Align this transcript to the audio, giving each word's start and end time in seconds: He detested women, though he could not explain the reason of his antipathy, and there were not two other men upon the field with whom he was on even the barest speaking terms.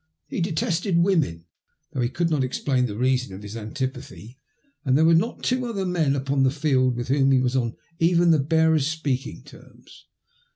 He 0.29 0.41
detested 0.41 0.97
women, 0.97 1.45
though 1.93 2.01
he 2.01 2.09
could 2.09 2.31
not 2.31 2.43
explain 2.43 2.87
the 2.87 2.97
reason 2.97 3.35
of 3.35 3.43
his 3.43 3.55
antipathy, 3.55 4.39
and 4.83 4.97
there 4.97 5.05
were 5.05 5.13
not 5.13 5.43
two 5.43 5.67
other 5.67 5.85
men 5.85 6.15
upon 6.15 6.41
the 6.41 6.49
field 6.49 6.95
with 6.95 7.09
whom 7.09 7.31
he 7.31 7.39
was 7.39 7.55
on 7.55 7.75
even 7.99 8.31
the 8.31 8.39
barest 8.39 8.89
speaking 8.91 9.43
terms. 9.43 10.07